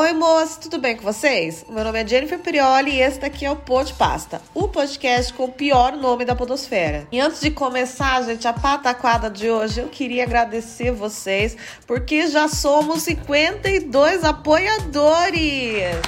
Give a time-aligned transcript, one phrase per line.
[0.00, 1.62] Oi, moças, tudo bem com vocês?
[1.68, 5.44] Meu nome é Jennifer Prioli e esse daqui é o Pod Pasta, o podcast com
[5.44, 7.06] o pior nome da podosfera.
[7.12, 11.54] E antes de começar, gente, a pataquada de hoje, eu queria agradecer vocês,
[11.86, 16.00] porque já somos 52 apoiadores!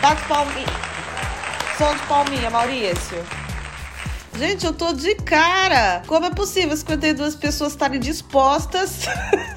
[0.00, 0.66] Bate palminha.
[1.76, 3.22] Som de palminha, Maurício.
[4.38, 6.02] Gente, eu tô de cara.
[6.06, 9.00] Como é possível 52 pessoas estarem dispostas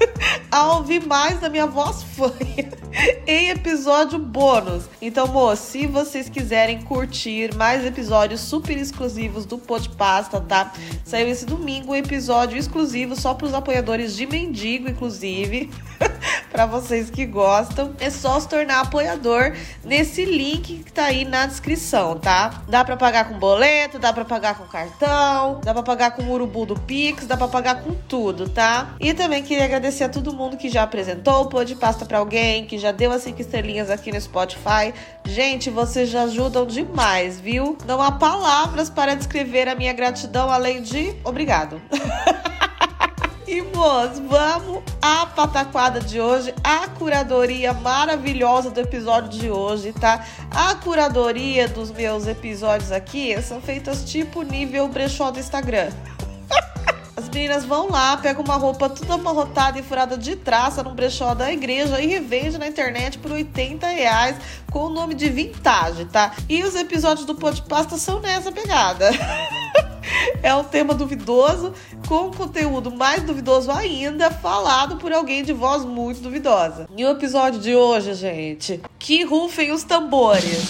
[0.52, 2.87] a ouvir mais da minha voz fanha
[3.26, 4.84] em episódio bônus?
[5.00, 10.72] Então, moço, se vocês quiserem curtir mais episódios super exclusivos do Podpasta, tá?
[11.04, 15.70] Saiu esse domingo um episódio exclusivo só para os apoiadores de Mendigo, inclusive.
[16.50, 19.52] para vocês que gostam, é só se tornar apoiador
[19.84, 22.62] nesse link que tá aí na descrição, tá?
[22.68, 26.32] Dá para pagar com boleto, dá para pagar com cartão, dá para pagar com o
[26.32, 28.94] urubu do Pix, dá para pagar com tudo, tá?
[29.00, 32.64] E também queria agradecer a todo mundo que já apresentou o Pô Pasta para alguém,
[32.64, 34.94] que já deu as cinco estrelinhas aqui no Spotify.
[35.24, 37.76] Gente, vocês já ajudam demais, viu?
[37.86, 41.80] Não há palavras para descrever a minha gratidão além de obrigado.
[43.48, 50.22] E, moços, vamos à pataquada de hoje, a curadoria maravilhosa do episódio de hoje, tá?
[50.50, 55.88] A curadoria dos meus episódios aqui são feitas tipo nível brechó do Instagram.
[57.18, 61.34] As meninas vão lá, pegam uma roupa toda amarrotada e furada de traça num brechó
[61.34, 64.36] da igreja e revende na internet por 80 reais
[64.70, 66.36] com o nome de vintage, tá?
[66.48, 69.10] E os episódios do Podpasta são nessa pegada.
[70.44, 71.74] é um tema duvidoso,
[72.06, 76.88] com conteúdo mais duvidoso ainda, falado por alguém de voz muito duvidosa.
[76.96, 80.64] E o episódio de hoje, gente, que rufem os tambores.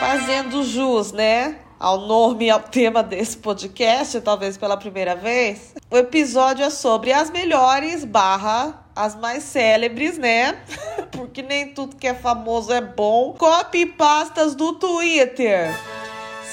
[0.00, 1.56] Fazendo jus, né?
[1.84, 5.74] Ao nome e ao tema desse podcast, talvez pela primeira vez.
[5.90, 10.64] O episódio é sobre as melhores barra as mais célebres, né?
[11.12, 13.34] Porque nem tudo que é famoso é bom.
[13.38, 15.78] Copy pastas do Twitter.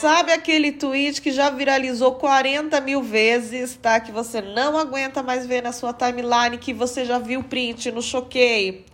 [0.02, 4.02] Sabe aquele tweet que já viralizou 40 mil vezes, tá?
[4.02, 8.02] Que você não aguenta mais ver na sua timeline, que você já viu print no
[8.02, 8.86] Choquei,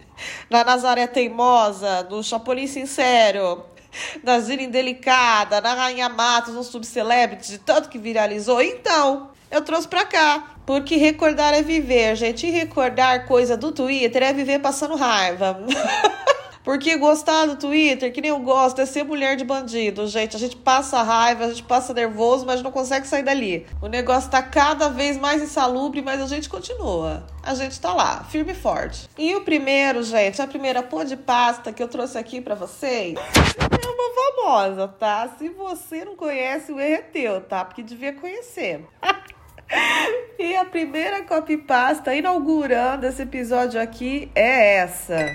[0.51, 3.65] na Nazaré Teimosa, no Chapolin Sincero,
[4.23, 8.61] na Zira Indelicada, na Rainha Matos, no Subcelebrity, de tanto que viralizou.
[8.61, 10.53] Então, eu trouxe pra cá.
[10.65, 12.45] Porque recordar é viver, gente.
[12.45, 15.57] E recordar coisa do Twitter é viver passando raiva.
[16.67, 20.35] Porque gostar do Twitter, que nem eu gosto, é ser mulher de bandido, gente.
[20.35, 23.65] A gente passa raiva, a gente passa nervoso, mas não consegue sair dali.
[23.81, 27.25] O negócio tá cada vez mais insalubre, mas a gente continua.
[27.41, 29.07] A gente tá lá, firme e forte.
[29.17, 33.15] E o primeiro, gente, a primeira pô de pasta que eu trouxe aqui para vocês
[33.17, 35.35] é uma famosa, tá?
[35.39, 37.63] Se você não conhece, o erro é teu, tá?
[37.63, 38.85] Porque devia conhecer.
[40.37, 45.33] e a primeira copy pasta inaugurando esse episódio aqui é essa.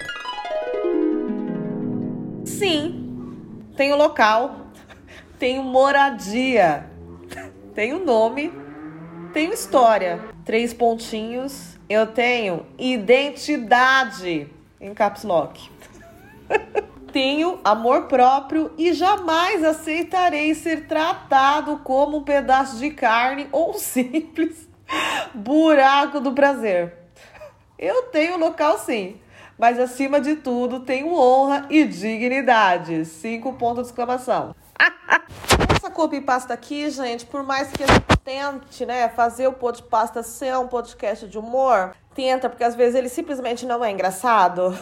[2.59, 4.67] Sim, tem o local,
[5.39, 6.87] tem moradia,
[7.75, 8.53] tem o nome,
[9.33, 10.21] tem história.
[10.45, 11.79] Três pontinhos.
[11.89, 14.49] Eu tenho identidade
[14.79, 15.71] em caps lock.
[17.11, 24.69] tenho amor próprio e jamais aceitarei ser tratado como um pedaço de carne ou simples
[25.35, 26.93] buraco do prazer.
[27.79, 29.22] Eu tenho local sim
[29.63, 33.05] mas acima de tudo tenho honra e dignidade.
[33.05, 34.57] Cinco pontos de exclamação.
[35.77, 39.81] Essa copy pasta aqui, gente, por mais que a gente tente, né, fazer o pod
[39.85, 44.77] pasta ser um podcast de humor, tenta, porque às vezes ele simplesmente não é engraçado.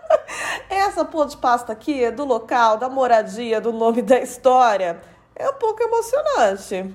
[0.68, 5.00] Essa pod pasta aqui, do local, da moradia, do nome da história,
[5.34, 6.94] é um pouco emocionante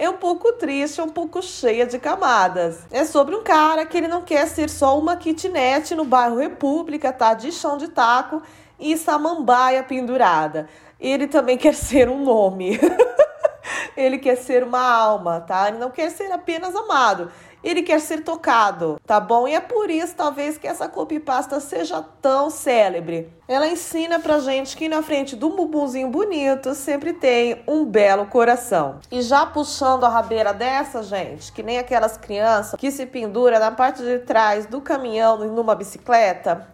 [0.00, 2.78] é um pouco triste, é um pouco cheia de camadas.
[2.88, 7.12] É sobre um cara que ele não quer ser só uma kitnet no bairro República,
[7.12, 7.34] tá?
[7.34, 8.40] De chão de taco
[8.78, 10.68] e samambaia pendurada.
[11.00, 12.78] Ele também quer ser um nome.
[13.96, 15.66] ele quer ser uma alma, tá?
[15.66, 19.48] Ele não quer ser apenas amado ele quer ser tocado, tá bom?
[19.48, 23.32] E é por isso, talvez, que essa copypasta seja tão célebre.
[23.48, 29.00] Ela ensina pra gente que na frente do bumbumzinho bonito sempre tem um belo coração.
[29.10, 33.70] E já puxando a rabeira dessa, gente, que nem aquelas crianças que se pendura na
[33.70, 36.68] parte de trás do caminhão numa bicicleta,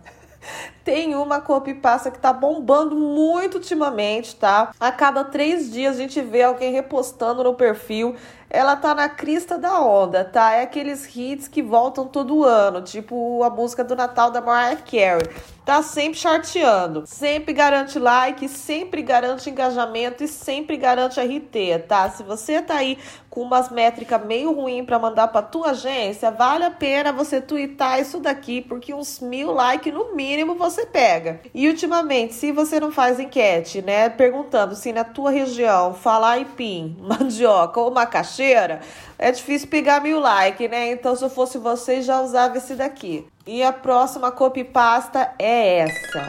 [0.84, 4.72] Tem uma copypasta que tá bombando muito ultimamente, tá?
[4.78, 8.14] A cada três dias a gente vê alguém repostando no perfil
[8.54, 10.52] ela tá na crista da onda, tá?
[10.52, 15.28] É aqueles hits que voltam todo ano, tipo a música do Natal da Mariah Carey.
[15.64, 22.08] Tá sempre charteando, sempre garante like, sempre garante engajamento e sempre garante RT, tá?
[22.10, 22.96] Se você tá aí
[23.34, 28.00] com umas métricas meio ruim para mandar para tua agência, vale a pena você twittar
[28.00, 31.40] isso daqui, porque uns mil likes no mínimo você pega.
[31.52, 36.96] E ultimamente, se você não faz enquete, né, perguntando se na tua região fala aipim,
[37.02, 38.80] mandioca ou macaxeira,
[39.18, 40.92] é difícil pegar mil likes, né?
[40.92, 43.26] Então, se eu fosse você, já usava esse daqui.
[43.44, 46.28] E a próxima copy pasta é essa.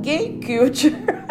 [0.00, 0.96] Gay Culture.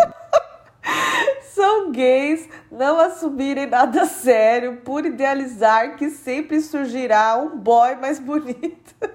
[1.54, 8.96] São gays não assumirem nada sério por idealizar que sempre surgirá um boy mais bonito.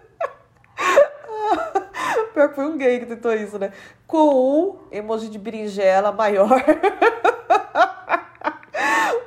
[2.35, 3.73] Pior que foi um gay que tentou isso, né?
[4.07, 6.63] Com um emoji de berinjela maior.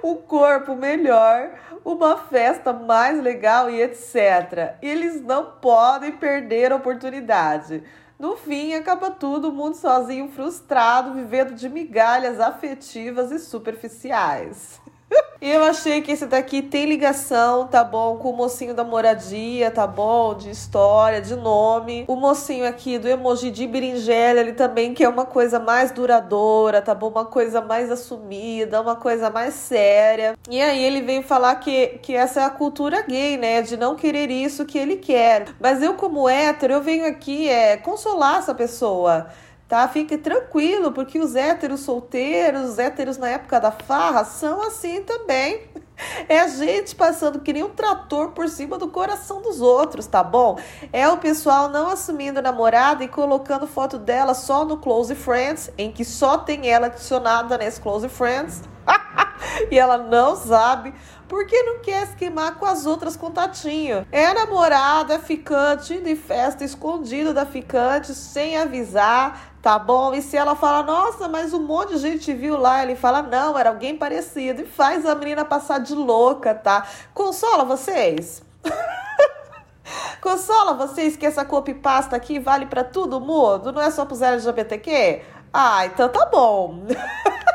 [0.04, 1.50] um corpo melhor,
[1.84, 4.76] uma festa mais legal e etc.
[4.84, 7.84] Eles não podem perder a oportunidade.
[8.20, 14.82] No fim, acaba tudo o mundo sozinho, frustrado, vivendo de migalhas afetivas e superficiais.
[15.42, 19.88] Eu achei que esse daqui tem ligação, tá bom, com o mocinho da moradia, tá
[19.88, 22.04] bom, de história, de nome.
[22.10, 26.94] O mocinho aqui do emoji de berinjela, ele também quer uma coisa mais duradoura, tá
[26.94, 30.38] bom, uma coisa mais assumida, uma coisa mais séria.
[30.50, 33.96] E aí ele veio falar que, que essa é a cultura gay, né, de não
[33.96, 35.46] querer isso que ele quer.
[35.58, 39.28] Mas eu como hétero, eu venho aqui é consolar essa pessoa
[39.70, 39.88] tá?
[39.88, 45.70] Fique tranquilo, porque os héteros solteiros, os héteros na época da farra, são assim também.
[46.30, 50.58] É gente passando que nem um trator por cima do coração dos outros, tá bom?
[50.94, 55.92] É o pessoal não assumindo namorada e colocando foto dela só no Close Friends, em
[55.92, 58.62] que só tem ela adicionada nesse Close Friends.
[59.70, 60.94] e ela não sabe
[61.30, 64.04] porque não quer se queimar com as outras contatinhos.
[64.12, 70.14] É namorada, é ficante, indo em festa escondido da ficante, sem avisar, tá bom?
[70.14, 73.58] E se ela fala, nossa, mas um monte de gente viu lá, ele fala, não,
[73.58, 74.62] era alguém parecido.
[74.62, 76.86] E faz a menina passar de louca, tá?
[77.14, 78.44] Consola vocês.
[80.22, 84.22] Consola vocês que essa copy pasta aqui vale para todo mundo, não é só pros
[84.22, 85.22] LGBTQ?
[85.54, 86.86] Ah, então tá bom.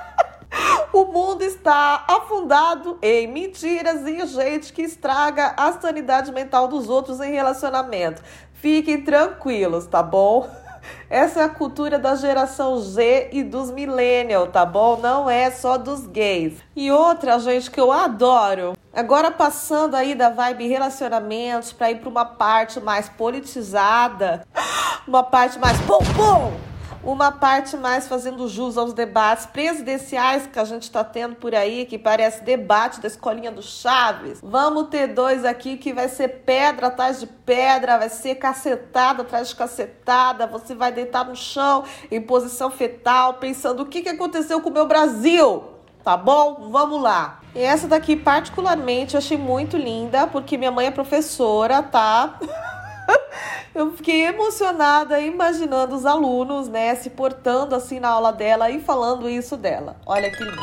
[0.92, 7.18] O mundo está afundado em mentiras e gente que estraga a sanidade mental dos outros
[7.18, 8.22] em relacionamento.
[8.52, 10.48] Fiquem tranquilos, tá bom?
[11.08, 14.96] Essa é a cultura da geração Z e dos millennials, tá bom?
[14.96, 16.54] Não é só dos gays.
[16.74, 18.74] E outra, gente, que eu adoro.
[18.92, 24.46] Agora passando aí da vibe relacionamentos para ir para uma parte mais politizada,
[25.06, 26.73] uma parte mais pum pum
[27.04, 31.84] uma parte mais fazendo jus aos debates presidenciais que a gente está tendo por aí,
[31.86, 34.40] que parece debate da escolinha do Chaves.
[34.42, 39.48] Vamos ter dois aqui que vai ser pedra atrás de pedra, vai ser cacetada atrás
[39.48, 44.60] de cacetada, você vai deitar no chão em posição fetal, pensando o que, que aconteceu
[44.60, 45.64] com o meu Brasil.
[46.02, 46.68] Tá bom?
[46.70, 47.40] Vamos lá.
[47.54, 52.38] E essa daqui, particularmente, eu achei muito linda, porque minha mãe é professora, tá?
[53.74, 59.28] Eu fiquei emocionada imaginando os alunos, né, se portando assim na aula dela e falando
[59.28, 59.96] isso dela.
[60.06, 60.62] Olha que lindo.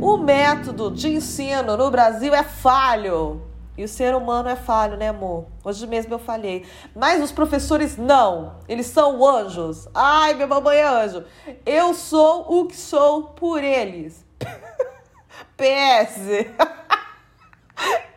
[0.00, 3.42] O método de ensino no Brasil é falho.
[3.76, 5.46] E o ser humano é falho, né, amor?
[5.62, 6.66] Hoje mesmo eu falhei.
[6.96, 8.56] Mas os professores não.
[8.68, 9.86] Eles são anjos.
[9.94, 11.24] Ai, minha mamãe é anjo.
[11.64, 14.26] Eu sou o que sou por eles.
[15.56, 16.48] PS.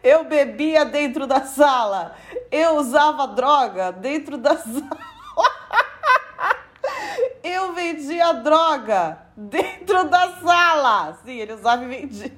[0.03, 2.15] Eu bebia dentro da sala.
[2.51, 5.11] Eu usava droga dentro da sala.
[7.43, 11.17] Eu vendia droga dentro da sala.
[11.23, 12.31] Sim, ele usava e vendia.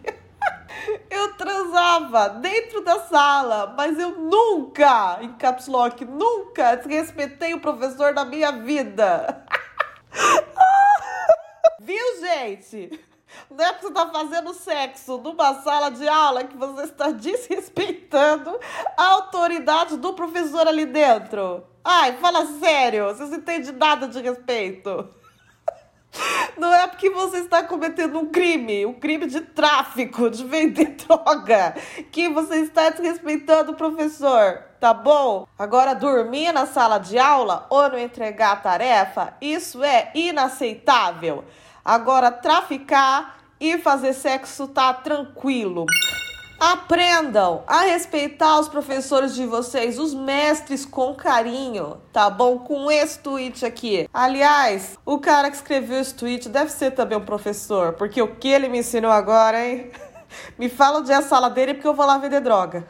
[1.10, 8.14] Eu transava dentro da sala, mas eu nunca, em caps lock, nunca desrespeitei o professor
[8.14, 9.46] da minha vida.
[11.80, 13.00] Viu, gente?
[13.50, 18.60] Não é porque você está fazendo sexo numa sala de aula que você está desrespeitando
[18.98, 21.64] a autoridade do professor ali dentro.
[21.84, 25.10] Ai, fala sério, você não entende nada de respeito.
[26.58, 31.76] Não é porque você está cometendo um crime, um crime de tráfico, de vender droga,
[32.12, 35.48] que você está desrespeitando o professor, tá bom?
[35.58, 41.44] Agora, dormir na sala de aula ou não entregar a tarefa, isso é inaceitável.
[41.84, 45.86] Agora, traficar e fazer sexo tá tranquilo.
[46.60, 52.60] Aprendam a respeitar os professores de vocês, os mestres com carinho, tá bom?
[52.60, 54.08] Com esse tweet aqui.
[54.14, 58.48] Aliás, o cara que escreveu esse tweet deve ser também um professor, porque o que
[58.48, 59.92] ele me ensinou agora, hein?
[60.58, 62.88] Me fala onde é a sala dele porque eu vou lá vender droga.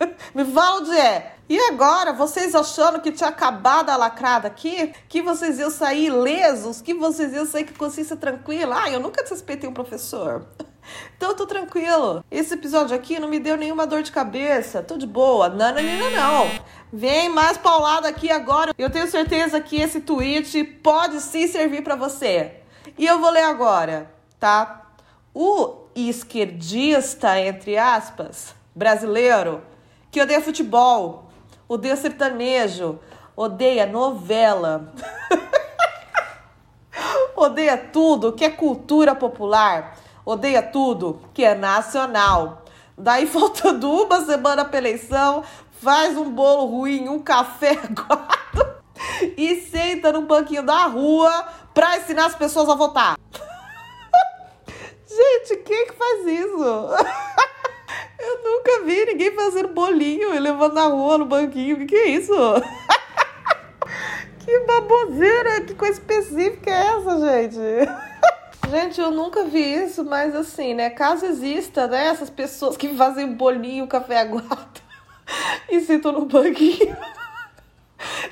[0.34, 1.34] me fala onde é.
[1.50, 4.94] E agora, vocês achando que tinha acabado a lacrada aqui?
[5.08, 6.80] Que vocês iam sair ilesos?
[6.80, 8.84] Que vocês iam sair com consciência tranquila?
[8.84, 10.46] Ah, eu nunca desrespeitei um professor.
[11.16, 12.24] Então tô tranquilo.
[12.30, 14.82] Esse episódio aqui não me deu nenhuma dor de cabeça.
[14.82, 15.48] Tô de boa.
[15.48, 16.50] Não, não, não, não.
[16.92, 18.74] Vem mais paulada aqui agora.
[18.76, 22.62] Eu tenho certeza que esse tweet pode sim servir para você.
[22.98, 24.90] E eu vou ler agora, tá?
[25.32, 29.62] O esquerdista, entre aspas, brasileiro,
[30.10, 31.29] que odeia futebol,
[31.72, 32.98] odeia sertanejo,
[33.36, 34.92] odeia novela,
[37.34, 42.64] odeia tudo que é cultura popular odeia tudo que é nacional.
[42.96, 45.44] Daí, faltando uma semana para eleição,
[45.82, 48.80] faz um bolo ruim, um café aguado
[49.36, 53.16] e senta num banquinho da rua para ensinar as pessoas a votar.
[55.06, 56.88] Gente, quem que faz isso?
[58.20, 61.76] Eu nunca vi ninguém fazendo bolinho e levando na rua no banquinho.
[61.76, 62.32] O que, que é isso?
[64.50, 67.58] Que baboseira, que coisa específica é essa, gente?
[68.70, 70.90] Gente, eu nunca vi isso, mas assim, né?
[70.90, 72.06] Caso exista, né?
[72.06, 74.80] Essas pessoas que fazem bolinho, café aguado
[75.68, 76.96] e sentam no banquinho.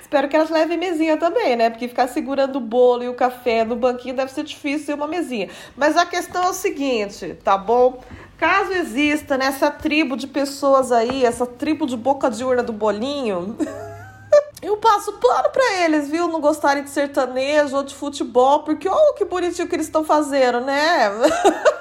[0.01, 1.71] Espero que elas levem mesinha também, né?
[1.71, 5.51] Porque ficar segurando o bolo e o café no banquinho deve ser difícil uma mesinha.
[5.77, 8.03] Mas a questão é o seguinte, tá bom?
[8.39, 13.57] Caso exista nessa tribo de pessoas aí, essa tribo de boca de urna do bolinho.
[14.63, 16.29] Eu passo plano para eles, viu?
[16.29, 20.61] Não gostarem de sertanejo ou de futebol, porque olha que bonitinho que eles estão fazendo,
[20.61, 21.11] né?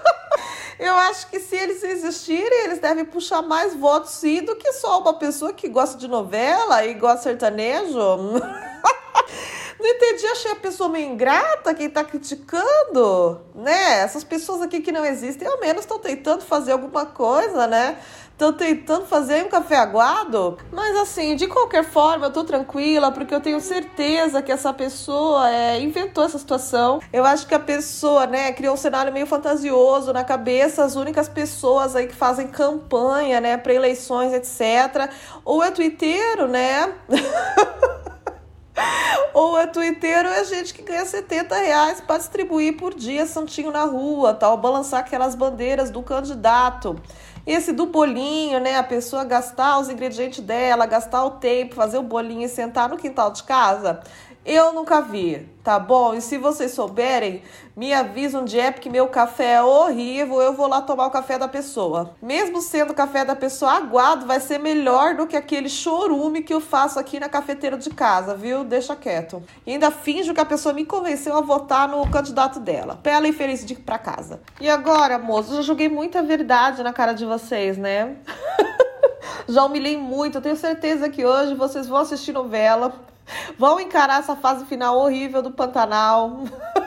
[0.80, 5.00] Eu acho que se eles existirem, eles devem puxar mais votos sim do que só
[5.00, 8.00] uma pessoa que gosta de novela e gosta de sertanejo.
[9.80, 14.00] Não entendi, achei a pessoa meio ingrata, quem tá criticando, né?
[14.00, 17.98] Essas pessoas aqui que não existem, ao menos estão tentando fazer alguma coisa, né?
[18.32, 23.34] Estão tentando fazer um café aguado, mas assim, de qualquer forma, eu tô tranquila, porque
[23.34, 27.02] eu tenho certeza que essa pessoa é, inventou essa situação.
[27.12, 31.28] Eu acho que a pessoa, né, criou um cenário meio fantasioso na cabeça, as únicas
[31.28, 35.12] pessoas aí que fazem campanha, né, para eleições, etc.
[35.44, 36.94] Ou é twitteiro, né?
[39.40, 43.84] Ou é twitteiro é gente que ganha 70 reais para distribuir por dia santinho na
[43.84, 47.00] rua, tal, balançar aquelas bandeiras do candidato.
[47.46, 48.78] Esse do bolinho, né?
[48.78, 52.98] A pessoa gastar os ingredientes dela, gastar o tempo, fazer o bolinho e sentar no
[52.98, 54.02] quintal de casa.
[54.48, 56.14] Eu nunca vi, tá bom?
[56.14, 57.42] E se vocês souberem,
[57.76, 61.38] me avisam de é porque meu café é horrível, eu vou lá tomar o café
[61.38, 62.16] da pessoa.
[62.22, 66.54] Mesmo sendo o café da pessoa aguado, vai ser melhor do que aquele chorume que
[66.54, 68.64] eu faço aqui na cafeteira de casa, viu?
[68.64, 69.44] Deixa quieto.
[69.66, 72.98] E ainda finjo que a pessoa me convenceu a votar no candidato dela.
[73.04, 74.40] Pra ela ir feliz de ir pra casa.
[74.62, 78.16] E agora, moço, eu joguei muita verdade na cara de vocês, né?
[79.46, 82.94] Já humilhei muito, eu tenho certeza que hoje vocês vão assistir novela
[83.58, 86.42] Vão encarar essa fase final horrível do Pantanal.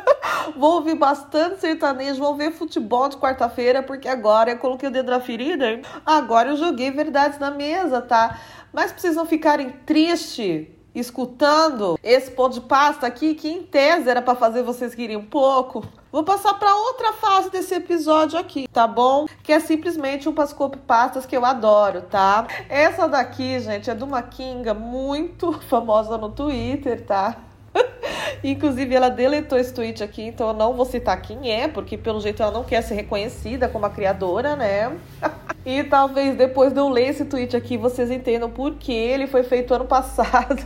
[0.56, 5.10] vou ouvir bastante sertanejo, vou ver futebol de quarta-feira, porque agora eu coloquei o dedo
[5.10, 5.80] na ferida.
[6.04, 8.38] Agora eu joguei verdades na mesa, tá?
[8.72, 14.34] Mas precisam ficarem tristes escutando esse pão de pasta aqui, que em tese era para
[14.34, 15.84] fazer vocês rirem um pouco.
[16.12, 19.26] Vou passar para outra fase desse episódio aqui, tá bom?
[19.42, 22.48] Que é simplesmente um pascope pastas que eu adoro, tá?
[22.68, 27.36] Essa daqui, gente, é de uma Kinga muito famosa no Twitter, tá?
[28.42, 32.20] Inclusive, ela deletou esse tweet aqui, então eu não vou citar quem é, porque pelo
[32.20, 34.98] jeito ela não quer ser reconhecida como a criadora, né?
[35.64, 39.42] e talvez depois de eu ler esse tweet aqui, vocês entendam por que ele foi
[39.42, 40.62] feito ano passado.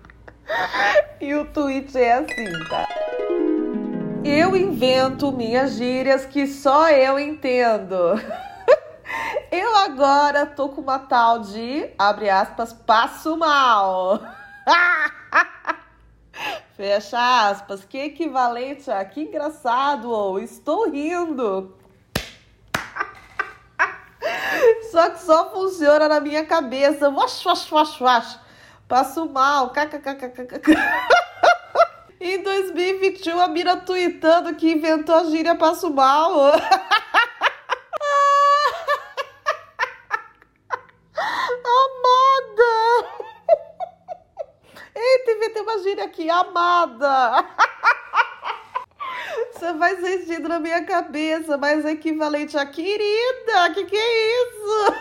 [1.20, 2.86] e o tweet é assim, tá?
[4.24, 7.96] Eu invento minhas gírias que só eu entendo.
[9.50, 14.20] Eu agora tô com uma tal de, abre aspas, passo mal.
[16.76, 21.76] Fecha aspas, que equivalente a que engraçado ou estou rindo.
[24.90, 27.10] Só que só funciona na minha cabeça.
[27.10, 28.38] Wash, wash, wash, wash.
[28.88, 29.72] Passo mal.
[32.20, 36.52] Em 2021, a Mira tweetando que inventou a gíria passo mal.
[44.94, 47.44] Eita, inventei uma gíria aqui, amada.
[49.58, 53.70] Você faz sentido na minha cabeça, mas é equivalente a querida.
[53.72, 54.94] Que que é isso?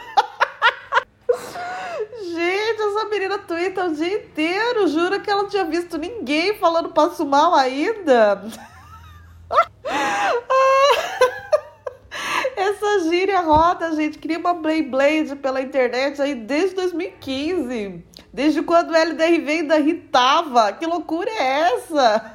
[2.34, 4.88] Gente, essa menina twitta o dia inteiro.
[4.88, 8.44] Jura que ela não tinha visto ninguém falando passo mal ainda.
[12.56, 14.18] Essa gíria roda, gente.
[14.18, 18.02] Cria uma Blade pela internet aí desde 2015.
[18.34, 20.72] Desde quando o LDRV ainda irritava.
[20.72, 22.35] Que loucura é essa?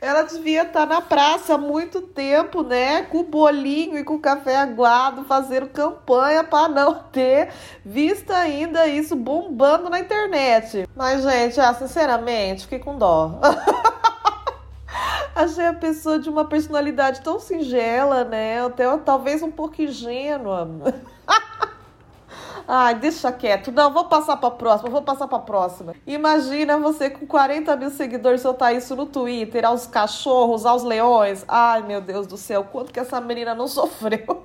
[0.00, 3.02] Ela devia estar na praça há muito tempo, né?
[3.02, 7.50] Com bolinho e com café aguado, fazendo campanha para não ter
[7.84, 10.88] visto ainda isso bombando na internet.
[10.94, 13.40] Mas, gente, ah, sinceramente, fiquei com dó.
[15.34, 18.64] Achei a pessoa de uma personalidade tão singela, né?
[18.64, 20.66] Até talvez um pouco ingênua.
[22.68, 23.70] Ai, deixa quieto.
[23.70, 25.94] Não, vou passar pra próxima, vou passar pra próxima.
[26.06, 31.44] Imagina você com 40 mil seguidores soltar isso no Twitter, aos cachorros, aos leões.
[31.46, 34.44] Ai, meu Deus do céu, quanto que essa menina não sofreu.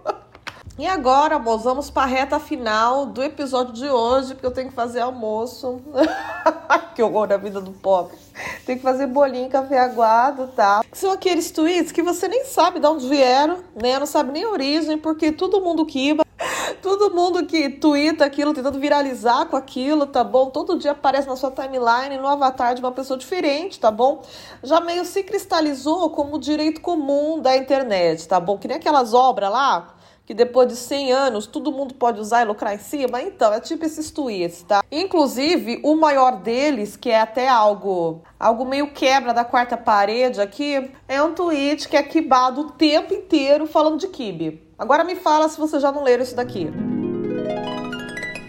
[0.78, 4.70] E agora, moços, vamos para a reta final do episódio de hoje, porque eu tenho
[4.70, 5.82] que fazer almoço.
[6.96, 8.18] que horror da vida do pobre.
[8.66, 10.82] Tem que fazer bolinho, café aguado, tá?
[10.94, 14.00] São aqueles tweets que você nem sabe de onde vieram, né?
[14.00, 16.26] Não sabe nem a origem, porque todo mundo quiba.
[16.82, 20.50] Todo mundo que twitta aquilo, tentando viralizar com aquilo, tá bom?
[20.50, 24.24] Todo dia aparece na sua timeline no avatar de uma pessoa diferente, tá bom?
[24.64, 28.58] Já meio se cristalizou como direito comum da internet, tá bom?
[28.58, 29.96] Que nem aquelas obras lá
[30.26, 33.22] que depois de 100 anos todo mundo pode usar e lucrar em cima?
[33.22, 34.84] Então, é tipo esses tweets, tá?
[34.92, 40.90] Inclusive, o maior deles, que é até algo, algo meio quebra da quarta parede aqui,
[41.08, 44.71] é um tweet que é quibado o tempo inteiro falando de kibe.
[44.82, 46.68] Agora me fala se você já não leram isso daqui.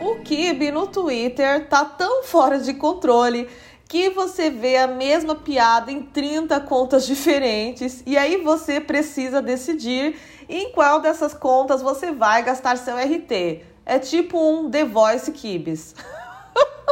[0.01, 3.51] O kibe no Twitter tá tão fora de controle
[3.87, 10.19] que você vê a mesma piada em 30 contas diferentes e aí você precisa decidir
[10.49, 13.63] em qual dessas contas você vai gastar seu RT.
[13.85, 15.95] É tipo um The Voice Kibs.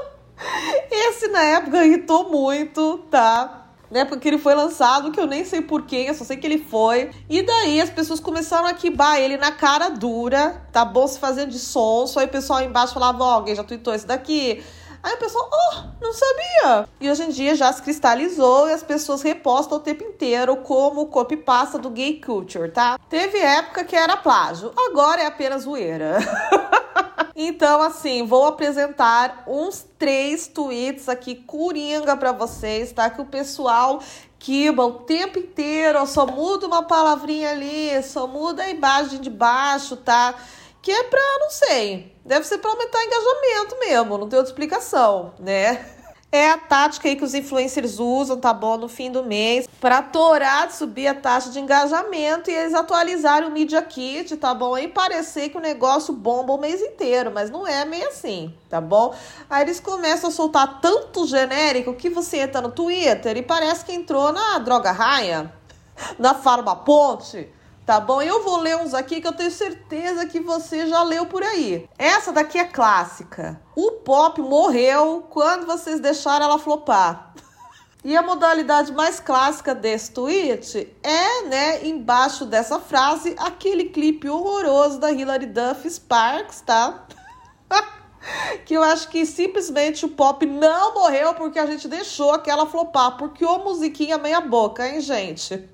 [0.92, 3.59] Esse na época irritou muito, tá?
[3.90, 6.58] Né, porque ele foi lançado, que eu nem sei porquê, eu só sei que ele
[6.58, 7.10] foi.
[7.28, 11.08] E daí as pessoas começaram a quibar ele na cara dura, tá bom?
[11.08, 12.20] Se fazendo de sonso.
[12.20, 14.62] Aí o pessoal embaixo falava, ó, oh, alguém já tweetou esse daqui.
[15.02, 16.88] Aí o pessoal, oh, não sabia.
[17.00, 21.06] E hoje em dia já se cristalizou e as pessoas repostam o tempo inteiro como
[21.06, 22.98] copy pasta do gay culture, tá?
[23.08, 26.18] Teve época que era plágio, agora é apenas zoeira.
[27.34, 33.08] então, assim, vou apresentar uns três tweets aqui coringa para vocês, tá?
[33.08, 34.00] Que o pessoal
[34.38, 39.96] quiba o tempo inteiro, só muda uma palavrinha ali, só muda a imagem de baixo,
[39.96, 40.34] tá?
[40.82, 45.34] que é pra, não sei, deve ser para aumentar engajamento mesmo, não tem outra explicação,
[45.38, 45.99] né?
[46.32, 50.00] É a tática aí que os influencers usam, tá bom, no fim do mês, para
[50.00, 54.78] torar de subir a taxa de engajamento e eles atualizarem o Media Kit, tá bom?
[54.78, 58.80] E parecer que o negócio bomba o mês inteiro, mas não é meio assim, tá
[58.80, 59.12] bom?
[59.48, 63.92] Aí eles começam a soltar tanto genérico que você entra no Twitter e parece que
[63.92, 65.52] entrou na Droga Raia,
[66.16, 67.48] na Farma Ponte,
[67.90, 68.22] tá bom?
[68.22, 71.88] Eu vou ler uns aqui que eu tenho certeza que você já leu por aí.
[71.98, 73.60] Essa daqui é clássica.
[73.74, 77.34] O pop morreu quando vocês deixaram ela flopar.
[78.02, 84.98] E a modalidade mais clássica desse tweet é, né, embaixo dessa frase, aquele clipe horroroso
[84.98, 87.06] da Hilary Duff Sparks, tá?
[88.64, 93.18] que eu acho que simplesmente o pop não morreu porque a gente deixou aquela flopar.
[93.18, 95.68] Porque ô musiquinha meia boca, hein, gente?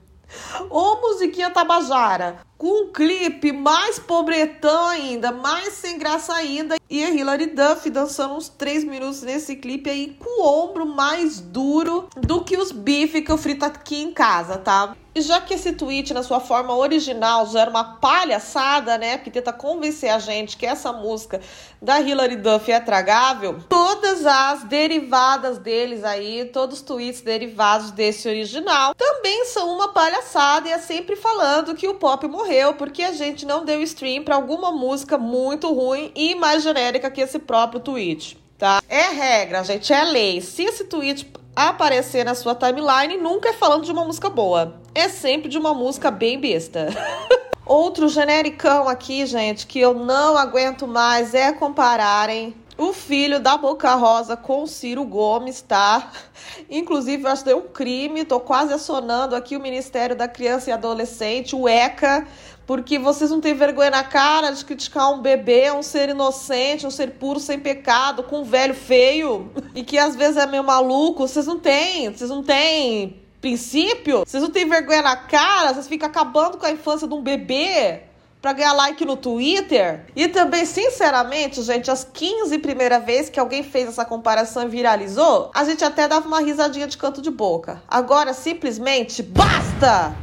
[0.71, 6.77] Ô musiquinha Tabajara, com um clipe mais pobretão ainda, mais sem graça ainda.
[6.89, 11.41] E a Hilary Duff dançando uns 3 minutos nesse clipe aí com o ombro mais
[11.41, 14.97] duro do que os bifes que eu frito aqui em casa, tá?
[15.17, 19.17] E já que esse tweet, na sua forma original, já era uma palhaçada, né?
[19.17, 21.41] Porque tenta convencer a gente que essa música
[21.81, 28.29] da Hilary Duff é tragável, todas as derivadas deles aí, todos os tweets derivados desse
[28.29, 33.13] original, também são uma palhaçada e é sempre falando que o pop morreu porque a
[33.13, 37.81] gente não deu stream para alguma música muito ruim e mais genérica que esse próprio
[37.81, 38.37] tweet.
[38.59, 38.83] Tá?
[38.87, 40.43] É regra, gente, é lei.
[40.43, 44.85] Se esse tweet aparecer na sua timeline, nunca é falando de uma música boa.
[44.97, 46.89] É sempre de uma música bem besta.
[47.67, 53.95] Outro genericão aqui, gente, que eu não aguento mais é compararem o filho da Boca
[53.95, 56.11] Rosa com o Ciro Gomes, tá?
[56.71, 60.71] Inclusive, eu acho que é um crime, tô quase acionando aqui o Ministério da Criança
[60.71, 62.27] e Adolescente, o ECA,
[62.67, 66.91] porque vocês não têm vergonha na cara de criticar um bebê, um ser inocente, um
[66.91, 71.29] ser puro, sem pecado, com um velho feio, e que às vezes é meio maluco.
[71.29, 74.25] Vocês não têm, vocês não têm princípio?
[74.27, 75.73] Vocês não têm vergonha na cara?
[75.73, 78.03] Vocês ficam acabando com a infância de um bebê?
[78.43, 80.05] para ganhar like no Twitter.
[80.15, 85.51] E também, sinceramente, gente, as 15 primeiras vezes que alguém fez essa comparação e viralizou,
[85.53, 87.83] a gente até dava uma risadinha de canto de boca.
[87.89, 90.15] Agora, simplesmente, basta!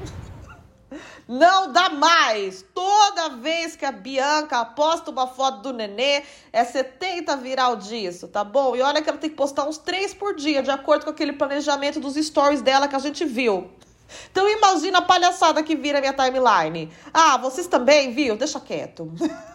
[1.28, 2.66] Não dá mais!
[2.74, 8.44] Toda vez que a Bianca posta uma foto do nenê, é 70 viral disso, tá
[8.44, 8.76] bom?
[8.76, 11.34] E olha que ela tem que postar uns 3 por dia, de acordo com aquele
[11.34, 13.72] planejamento dos stories dela que a gente viu.
[14.32, 16.92] Então imagina a palhaçada que vira minha timeline.
[17.14, 18.36] Ah, vocês também, viu?
[18.36, 19.12] Deixa quieto.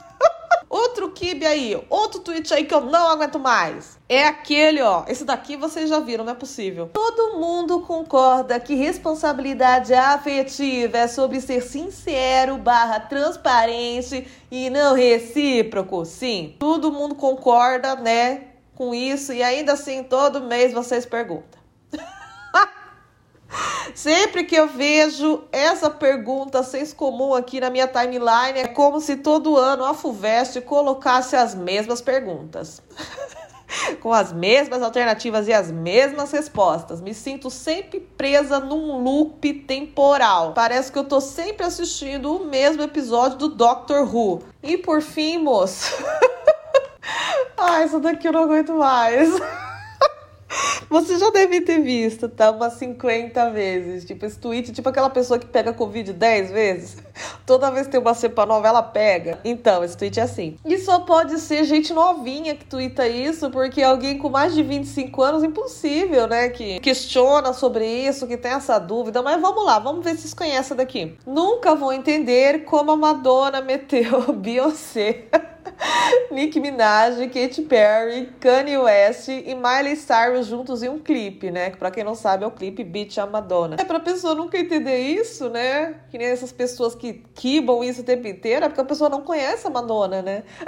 [0.68, 3.98] Outro kibe aí, outro tweet aí que eu não aguento mais.
[4.08, 5.04] É aquele, ó.
[5.08, 6.90] Esse daqui vocês já viram, não é possível.
[6.92, 16.04] Todo mundo concorda que responsabilidade afetiva é sobre ser sincero, barra transparente e não recíproco.
[16.04, 19.32] Sim, todo mundo concorda, né, com isso.
[19.32, 21.58] E ainda assim, todo mês vocês perguntam.
[23.94, 29.16] Sempre que eu vejo essa pergunta senso comum aqui na minha timeline, é como se
[29.16, 32.82] todo ano a FUVEST colocasse as mesmas perguntas.
[34.00, 37.02] Com as mesmas alternativas e as mesmas respostas.
[37.02, 40.52] Me sinto sempre presa num loop temporal.
[40.54, 44.42] Parece que eu tô sempre assistindo o mesmo episódio do Doctor Who.
[44.62, 45.92] E por fim, moço.
[47.58, 49.28] Ai, isso daqui eu não aguento mais.
[50.90, 52.51] Você já deve ter visto, tá?
[52.51, 54.05] Umas 50 vezes.
[54.05, 56.96] Tipo, esse tweet, tipo aquela pessoa que pega Covid 10 vezes.
[57.44, 59.38] Toda vez que tem uma cepa nova, ela pega.
[59.44, 60.57] Então, esse tweet é assim.
[60.64, 65.22] E só pode ser gente novinha que twitta isso, porque alguém com mais de 25
[65.22, 66.48] anos, impossível, né?
[66.48, 69.22] Que questiona sobre isso, que tem essa dúvida.
[69.22, 71.16] Mas vamos lá, vamos ver se vocês conhecem daqui.
[71.27, 75.27] Nunca vão entender como a Madonna meteu Beyoncé.
[76.31, 81.70] Nick Minaj, Katy Perry, Kanye West e Miley Cyrus juntos em um clipe, né?
[81.70, 83.76] Que pra quem não sabe é o clipe Beat a Madonna.
[83.78, 85.94] É pra pessoa nunca entender isso, né?
[86.11, 89.22] Que nem essas pessoas que quibam isso o tempo inteiro, é porque a pessoa não
[89.22, 90.42] conhece a Madonna, né?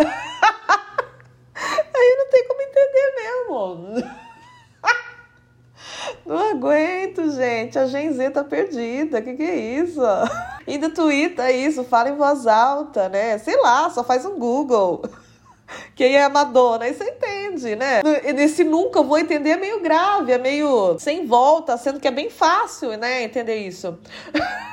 [1.55, 4.21] Aí não tem como entender mesmo.
[6.25, 7.79] Não aguento, gente.
[7.79, 9.21] A Gen Z tá perdida.
[9.21, 10.01] Que que é isso?
[10.71, 13.37] Ainda twitta isso, fala em voz alta, né?
[13.39, 15.03] Sei lá, só faz um Google.
[15.97, 16.85] Quem é a Madonna?
[16.85, 18.03] Aí você entende, né?
[18.35, 22.31] Nesse nunca vou entender é meio grave, é meio sem volta, sendo que é bem
[22.31, 23.25] fácil, né?
[23.25, 23.99] Entender isso.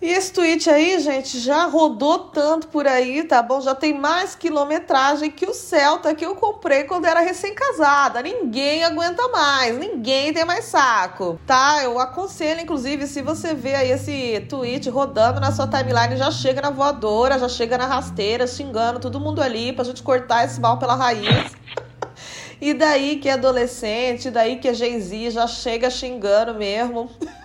[0.00, 3.60] E esse tweet aí, gente, já rodou tanto por aí, tá bom?
[3.60, 8.22] Já tem mais quilometragem que o Celta que eu comprei quando era recém-casada.
[8.22, 11.82] Ninguém aguenta mais, ninguém tem mais saco, tá?
[11.82, 16.62] Eu aconselho, inclusive, se você vê aí esse tweet rodando na sua timeline, já chega
[16.62, 20.78] na voadora, já chega na rasteira, xingando todo mundo ali pra gente cortar esse mal
[20.78, 21.52] pela raiz.
[22.60, 27.08] E daí que é adolescente, daí que é Gen Z, já chega xingando mesmo.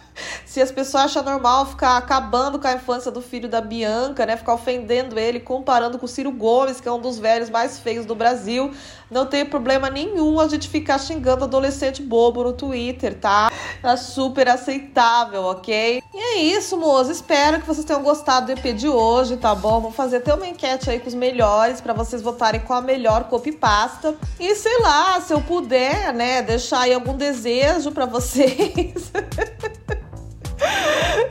[0.53, 4.37] Se as pessoas acham normal ficar acabando com a infância do filho da Bianca, né?
[4.37, 8.05] Ficar ofendendo ele, comparando com o Ciro Gomes, que é um dos velhos mais feios
[8.05, 8.71] do Brasil,
[9.09, 13.51] não tem problema nenhum a gente ficar xingando adolescente bobo no Twitter, tá?
[13.81, 16.03] É super aceitável, ok?
[16.13, 17.09] E é isso, moço.
[17.09, 19.81] Espero que vocês tenham gostado do EP de hoje, tá bom?
[19.81, 23.23] Vou fazer até uma enquete aí com os melhores para vocês votarem qual a melhor
[23.23, 24.15] copy pasta.
[24.39, 29.11] E sei lá, se eu puder, né, deixar aí algum desejo para vocês.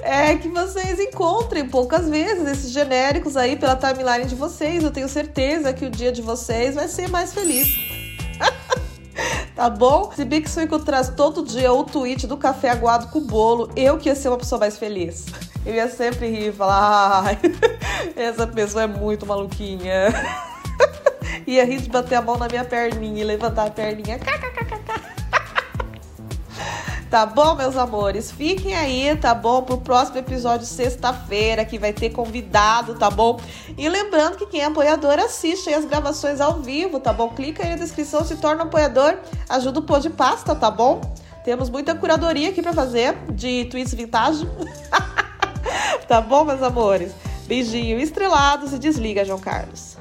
[0.02, 4.82] é que vocês encontrem poucas vezes esses genéricos aí pela timeline de vocês.
[4.82, 7.68] Eu tenho certeza que o dia de vocês vai ser mais feliz.
[9.54, 10.10] tá bom?
[10.14, 14.08] Se se eu encontrasse todo dia o tweet do café aguado com bolo, eu que
[14.08, 15.26] ia ser uma pessoa mais feliz.
[15.64, 17.38] Eu ia sempre rir e falar, ai,
[18.16, 20.08] essa pessoa é muito maluquinha.
[21.46, 24.18] ia rir de bater a mão na minha perninha e levantar a perninha.
[27.12, 28.32] Tá bom, meus amores?
[28.32, 29.60] Fiquem aí, tá bom?
[29.60, 33.38] Pro próximo episódio, sexta-feira, que vai ter convidado, tá bom?
[33.76, 37.28] E lembrando que quem é apoiador assiste as gravações ao vivo, tá bom?
[37.28, 41.02] Clica aí na descrição, se torna apoiador, ajuda o pô de pasta, tá bom?
[41.44, 44.48] Temos muita curadoria aqui para fazer de tweets vintage.
[46.08, 47.12] tá bom, meus amores?
[47.46, 49.91] Beijinho estrelados e desliga, João Carlos.